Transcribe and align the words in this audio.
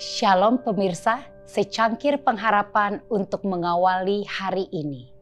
Shalom 0.00 0.64
pemirsa, 0.64 1.28
secangkir 1.44 2.24
pengharapan 2.24 3.04
untuk 3.12 3.44
mengawali 3.44 4.24
hari 4.24 4.64
ini. 4.72 5.12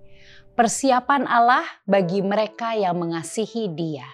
Persiapan 0.54 1.26
Allah 1.26 1.66
bagi 1.82 2.22
mereka 2.22 2.78
yang 2.78 2.94
mengasihi 2.94 3.74
Dia. 3.74 4.06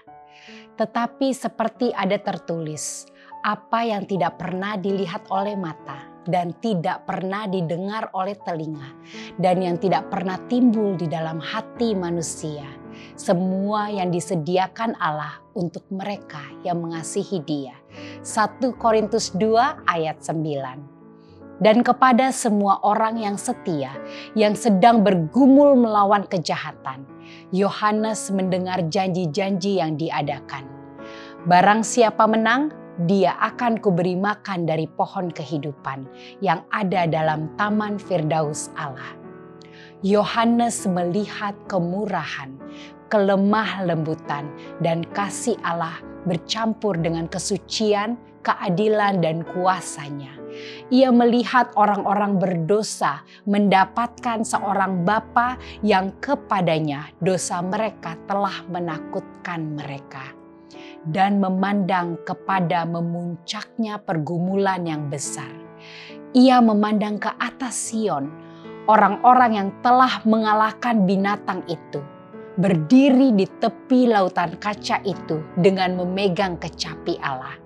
Tetapi 0.80 1.36
seperti 1.36 1.92
ada 1.92 2.16
tertulis, 2.16 3.04
apa 3.44 3.84
yang 3.84 4.08
tidak 4.08 4.40
pernah 4.40 4.80
dilihat 4.80 5.28
oleh 5.28 5.52
mata 5.52 6.00
dan 6.24 6.56
tidak 6.64 7.04
pernah 7.04 7.44
didengar 7.44 8.08
oleh 8.16 8.32
telinga 8.40 8.88
dan 9.36 9.60
yang 9.60 9.76
tidak 9.76 10.08
pernah 10.08 10.40
timbul 10.48 10.96
di 10.96 11.04
dalam 11.12 11.44
hati 11.44 11.92
manusia. 11.92 12.83
Semua 13.14 13.88
yang 13.90 14.10
disediakan 14.10 14.98
Allah 14.98 15.38
untuk 15.54 15.86
mereka 15.92 16.42
yang 16.66 16.82
mengasihi 16.82 17.40
Dia. 17.44 17.76
1 18.22 18.60
Korintus 18.76 19.32
2 19.36 19.86
ayat 19.86 20.18
9 20.22 20.94
dan 21.62 21.86
kepada 21.86 22.34
semua 22.34 22.82
orang 22.82 23.20
yang 23.22 23.36
setia 23.38 23.94
yang 24.34 24.58
sedang 24.58 25.06
bergumul 25.06 25.78
melawan 25.78 26.26
kejahatan. 26.26 27.06
Yohanes 27.54 28.34
mendengar 28.34 28.82
janji-janji 28.90 29.78
yang 29.78 29.94
diadakan. 29.94 30.66
Barang 31.46 31.86
siapa 31.86 32.26
menang, 32.26 32.74
dia 33.06 33.34
akan 33.42 33.82
kuberi 33.82 34.14
makan 34.14 34.66
dari 34.66 34.86
pohon 34.86 35.30
kehidupan 35.30 36.06
yang 36.38 36.62
ada 36.70 37.06
dalam 37.10 37.50
taman 37.58 37.98
Firdaus 37.98 38.70
Allah. 38.78 39.23
Yohanes 40.02 40.88
melihat 40.88 41.54
kemurahan, 41.70 42.50
kelemah 43.12 43.86
lembutan, 43.86 44.50
dan 44.82 45.06
kasih 45.14 45.54
Allah 45.62 46.00
bercampur 46.24 46.96
dengan 46.98 47.28
kesucian, 47.28 48.16
keadilan, 48.42 49.20
dan 49.20 49.44
kuasanya. 49.54 50.34
Ia 50.92 51.10
melihat 51.10 51.74
orang-orang 51.74 52.38
berdosa 52.38 53.26
mendapatkan 53.48 54.46
seorang 54.46 55.02
bapa 55.02 55.58
yang 55.82 56.14
kepadanya 56.22 57.10
dosa 57.18 57.58
mereka 57.58 58.14
telah 58.30 58.62
menakutkan 58.70 59.74
mereka. 59.74 60.30
Dan 61.04 61.36
memandang 61.36 62.16
kepada 62.24 62.88
memuncaknya 62.88 64.00
pergumulan 64.00 64.88
yang 64.88 65.12
besar. 65.12 65.52
Ia 66.32 66.64
memandang 66.64 67.20
ke 67.20 67.28
atas 67.28 67.92
Sion, 67.92 68.32
orang-orang 68.84 69.52
yang 69.56 69.72
telah 69.80 70.20
mengalahkan 70.28 71.08
binatang 71.08 71.64
itu 71.68 72.04
berdiri 72.54 73.34
di 73.34 73.46
tepi 73.48 74.06
lautan 74.06 74.54
kaca 74.62 75.02
itu 75.02 75.42
dengan 75.58 75.98
memegang 75.98 76.54
kecapi 76.60 77.18
Allah 77.18 77.58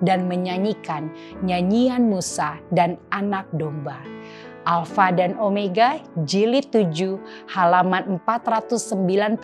dan 0.00 0.24
menyanyikan 0.24 1.12
nyanyian 1.44 2.08
Musa 2.08 2.56
dan 2.72 2.96
anak 3.12 3.44
domba. 3.52 4.00
Alfa 4.64 5.12
dan 5.12 5.36
Omega 5.40 5.96
jilid 6.28 6.68
7 6.68 7.16
halaman 7.48 8.20
495 8.24 9.40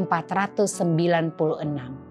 496 0.00 2.03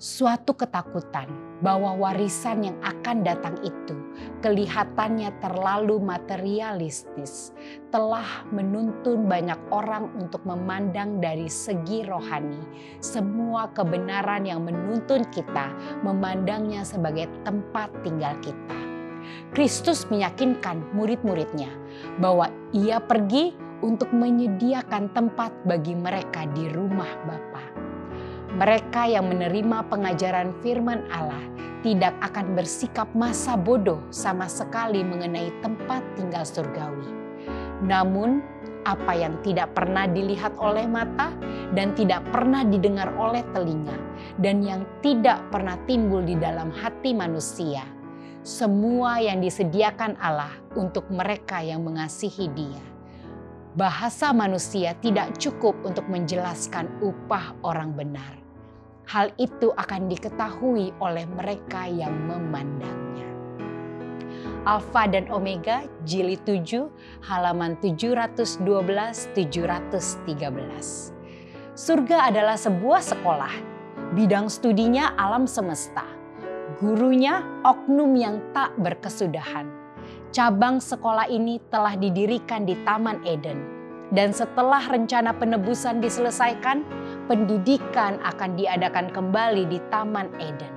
suatu 0.00 0.56
ketakutan 0.56 1.28
bahwa 1.60 1.92
warisan 1.92 2.64
yang 2.64 2.78
akan 2.80 3.20
datang 3.20 3.60
itu 3.60 3.92
kelihatannya 4.40 5.28
terlalu 5.44 6.00
materialistis, 6.00 7.52
telah 7.92 8.48
menuntun 8.48 9.28
banyak 9.28 9.60
orang 9.68 10.08
untuk 10.16 10.40
memandang 10.48 11.20
dari 11.20 11.52
segi 11.52 12.00
rohani 12.08 12.64
semua 13.04 13.68
kebenaran 13.76 14.48
yang 14.48 14.64
menuntun 14.64 15.20
kita 15.28 15.68
memandangnya 16.00 16.80
sebagai 16.80 17.28
tempat 17.44 17.92
tinggal 18.00 18.32
kita. 18.40 18.80
Kristus 19.52 20.08
meyakinkan 20.08 20.80
murid-muridnya 20.96 21.68
bahwa 22.16 22.48
ia 22.72 23.04
pergi 23.04 23.52
untuk 23.84 24.08
menyediakan 24.16 25.12
tempat 25.12 25.52
bagi 25.68 25.92
mereka 25.92 26.48
di 26.56 26.72
rumah 26.72 27.08
Bapa 27.28 27.79
mereka 28.50 29.06
yang 29.06 29.30
menerima 29.30 29.86
pengajaran 29.86 30.50
firman 30.58 31.06
Allah 31.14 31.42
tidak 31.86 32.12
akan 32.20 32.58
bersikap 32.58 33.06
masa 33.14 33.54
bodoh 33.54 34.02
sama 34.10 34.50
sekali 34.50 35.00
mengenai 35.06 35.54
tempat 35.62 36.02
tinggal 36.18 36.42
surgawi. 36.42 37.06
Namun, 37.80 38.42
apa 38.84 39.12
yang 39.16 39.40
tidak 39.40 39.72
pernah 39.72 40.04
dilihat 40.04 40.56
oleh 40.60 40.84
mata 40.84 41.32
dan 41.72 41.94
tidak 41.96 42.26
pernah 42.34 42.66
didengar 42.66 43.12
oleh 43.16 43.40
telinga, 43.54 43.96
dan 44.42 44.60
yang 44.60 44.82
tidak 45.00 45.40
pernah 45.48 45.78
timbul 45.88 46.20
di 46.20 46.36
dalam 46.36 46.68
hati 46.74 47.14
manusia, 47.16 47.86
semua 48.42 49.22
yang 49.22 49.40
disediakan 49.40 50.18
Allah 50.20 50.52
untuk 50.76 51.08
mereka 51.08 51.62
yang 51.64 51.86
mengasihi 51.86 52.50
Dia. 52.52 52.84
Bahasa 53.78 54.34
manusia 54.34 54.98
tidak 54.98 55.38
cukup 55.38 55.78
untuk 55.86 56.04
menjelaskan 56.10 56.90
upah 57.00 57.54
orang 57.62 57.94
benar 57.94 58.39
hal 59.10 59.34
itu 59.42 59.74
akan 59.74 60.06
diketahui 60.06 60.94
oleh 61.02 61.26
mereka 61.34 61.90
yang 61.90 62.14
memandangnya. 62.30 63.26
Alfa 64.62 65.10
dan 65.10 65.26
Omega 65.34 65.82
jilid 66.06 66.46
7 66.46 66.86
halaman 67.26 67.74
712 67.82 68.62
713. 69.34 71.10
Surga 71.74 72.30
adalah 72.30 72.54
sebuah 72.54 73.02
sekolah. 73.02 73.54
Bidang 74.14 74.46
studinya 74.46 75.18
alam 75.18 75.50
semesta. 75.50 76.06
Gurunya 76.78 77.42
oknum 77.66 78.14
yang 78.14 78.38
tak 78.54 78.78
berkesudahan. 78.78 79.66
Cabang 80.30 80.78
sekolah 80.78 81.26
ini 81.26 81.58
telah 81.66 81.98
didirikan 81.98 82.62
di 82.62 82.78
Taman 82.86 83.26
Eden 83.26 83.80
dan 84.10 84.34
setelah 84.34 84.82
rencana 84.90 85.30
penebusan 85.30 86.02
diselesaikan, 86.02 86.82
pendidikan 87.30 88.18
akan 88.26 88.58
diadakan 88.58 89.14
kembali 89.14 89.70
di 89.70 89.78
Taman 89.86 90.34
Eden. 90.42 90.74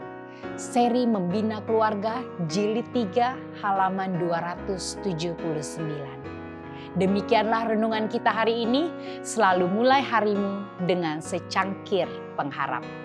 Seri 0.53 1.09
Membina 1.09 1.58
Keluarga 1.66 2.22
Jilid 2.46 2.86
3 2.94 3.58
halaman 3.66 4.22
279. 4.22 5.34
Demikianlah 6.94 7.74
renungan 7.74 8.06
kita 8.06 8.30
hari 8.30 8.69
ini. 8.69 8.94
Selalu 9.25 9.66
mulai 9.66 10.06
harimu 10.06 10.86
dengan 10.86 11.25
secangkir 11.25 12.06
pengharap. 12.38 13.03